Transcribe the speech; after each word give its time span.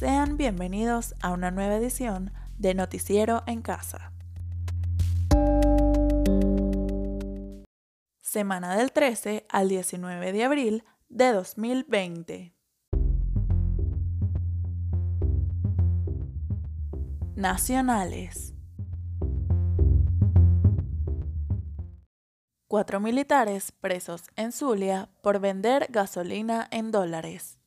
Sean 0.00 0.38
bienvenidos 0.38 1.14
a 1.20 1.30
una 1.30 1.50
nueva 1.50 1.76
edición 1.76 2.32
de 2.56 2.72
Noticiero 2.72 3.42
en 3.46 3.60
Casa. 3.60 4.14
Semana 8.22 8.78
del 8.78 8.92
13 8.92 9.44
al 9.50 9.68
19 9.68 10.32
de 10.32 10.44
abril 10.44 10.84
de 11.10 11.32
2020. 11.32 12.54
Nacionales. 17.34 18.54
Cuatro 22.68 23.00
militares 23.00 23.70
presos 23.70 24.22
en 24.36 24.52
Zulia 24.52 25.10
por 25.20 25.40
vender 25.40 25.88
gasolina 25.90 26.66
en 26.70 26.90
dólares. 26.90 27.59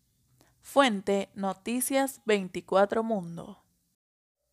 Fuente 0.63 1.29
Noticias 1.35 2.21
24 2.25 3.03
Mundo. 3.03 3.63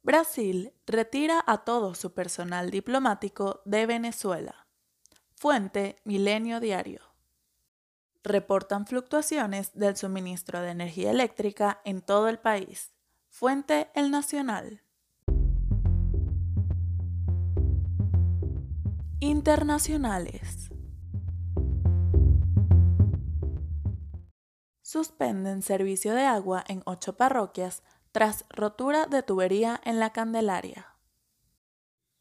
Brasil 0.02 0.74
retira 0.84 1.42
a 1.46 1.58
todo 1.58 1.94
su 1.94 2.12
personal 2.12 2.70
diplomático 2.70 3.62
de 3.64 3.86
Venezuela. 3.86 4.66
Fuente 5.36 5.96
Milenio 6.04 6.60
Diario. 6.60 7.00
Reportan 8.22 8.86
fluctuaciones 8.86 9.72
del 9.72 9.96
suministro 9.96 10.60
de 10.60 10.72
energía 10.72 11.12
eléctrica 11.12 11.80
en 11.84 12.02
todo 12.02 12.28
el 12.28 12.38
país. 12.38 12.92
Fuente 13.28 13.88
El 13.94 14.10
Nacional. 14.10 14.82
Internacionales. 19.20 20.69
Suspenden 24.90 25.62
servicio 25.62 26.16
de 26.16 26.24
agua 26.24 26.64
en 26.66 26.82
ocho 26.84 27.16
parroquias 27.16 27.84
tras 28.10 28.44
rotura 28.48 29.06
de 29.06 29.22
tubería 29.22 29.80
en 29.84 30.00
la 30.00 30.10
Candelaria. 30.10 30.96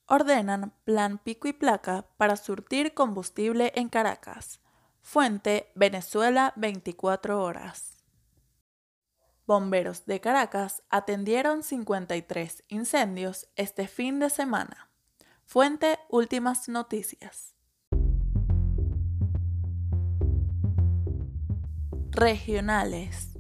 Ordenan 0.06 0.72
plan 0.84 1.18
pico 1.18 1.48
y 1.48 1.54
placa 1.54 2.06
para 2.18 2.36
surtir 2.36 2.94
combustible 2.94 3.72
en 3.74 3.90
Caracas. 3.90 4.60
Fuente 5.02 5.72
Venezuela 5.74 6.54
24 6.58 7.42
horas. 7.42 8.04
Bomberos 9.48 10.06
de 10.06 10.22
Caracas 10.22 10.84
atendieron 10.92 11.64
53 11.64 12.66
incendios 12.68 13.48
este 13.56 13.88
fin 13.88 14.20
de 14.20 14.30
semana. 14.30 14.92
Fuente 15.44 15.98
Últimas 16.08 16.70
Noticias. 16.70 17.56
Regionales. 22.20 23.32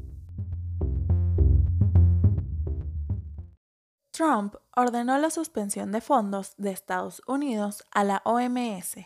Trump 4.11 4.55
ordenó 4.73 5.17
la 5.17 5.29
suspensión 5.31 5.91
de 5.91 5.99
fondos 5.99 6.53
de 6.55 6.71
Estados 6.71 7.21
Unidos 7.27 7.83
a 7.91 8.05
la 8.05 8.21
OMS. 8.23 9.05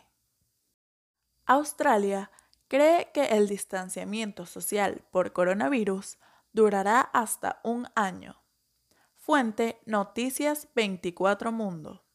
Australia 1.47 2.29
cree 2.67 3.09
que 3.15 3.23
el 3.29 3.47
distanciamiento 3.47 4.45
social 4.45 5.07
por 5.09 5.33
coronavirus 5.33 6.19
durará 6.51 7.01
hasta 7.01 7.59
un 7.63 7.87
año. 7.95 8.43
Fuente 9.15 9.81
Noticias 9.87 10.67
24 10.75 11.51
Mundo. 11.51 12.05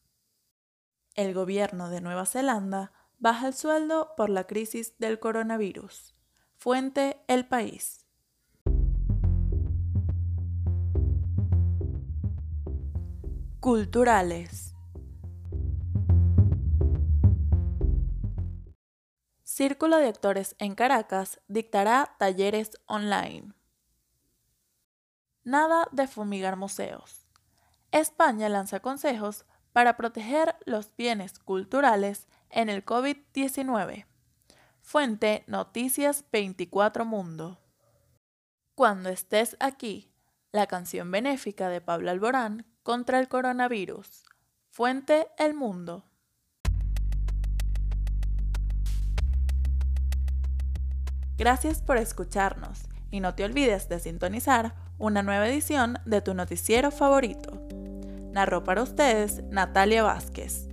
El 1.13 1.33
gobierno 1.33 1.89
de 1.89 1.99
Nueva 1.99 2.25
Zelanda 2.25 2.93
baja 3.17 3.47
el 3.47 3.53
sueldo 3.53 4.13
por 4.15 4.29
la 4.29 4.47
crisis 4.47 4.97
del 4.97 5.19
coronavirus. 5.19 6.15
Fuente 6.61 7.23
El 7.29 7.47
País. 7.47 8.05
Culturales. 13.61 14.75
Círculo 19.45 19.95
de 19.99 20.09
Actores 20.09 20.57
en 20.59 20.75
Caracas 20.75 21.39
dictará 21.47 22.17
talleres 22.19 22.71
online. 22.87 23.53
Nada 25.45 25.87
de 25.93 26.07
fumigar 26.07 26.57
museos. 26.57 27.25
España 27.93 28.49
lanza 28.49 28.81
consejos 28.81 29.45
para 29.71 29.95
proteger 29.95 30.57
los 30.65 30.93
bienes 30.97 31.39
culturales 31.39 32.27
en 32.49 32.67
el 32.67 32.83
COVID-19. 32.83 34.08
Fuente 34.91 35.43
Noticias 35.45 36.25
24 36.31 37.05
Mundo. 37.05 37.59
Cuando 38.73 39.09
estés 39.09 39.55
aquí, 39.59 40.11
la 40.51 40.65
canción 40.65 41.11
benéfica 41.11 41.69
de 41.69 41.79
Pablo 41.79 42.09
Alborán 42.09 42.65
contra 42.81 43.19
el 43.19 43.27
coronavirus. 43.27 44.23
Fuente 44.71 45.27
El 45.37 45.53
Mundo. 45.53 46.05
Gracias 51.37 51.83
por 51.83 51.97
escucharnos 51.97 52.85
y 53.11 53.19
no 53.19 53.35
te 53.35 53.43
olvides 53.43 53.89
de 53.89 53.99
sintonizar 53.99 54.73
una 54.97 55.21
nueva 55.21 55.47
edición 55.47 55.99
de 56.05 56.23
tu 56.23 56.33
noticiero 56.33 56.89
favorito. 56.89 57.61
Narró 58.31 58.63
para 58.63 58.81
ustedes 58.81 59.43
Natalia 59.51 60.01
Vázquez. 60.01 60.68